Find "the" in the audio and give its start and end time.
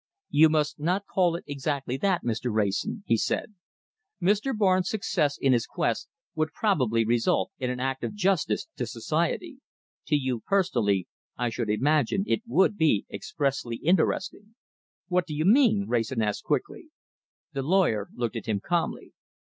17.53-17.61